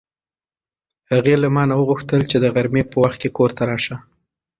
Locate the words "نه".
1.69-1.75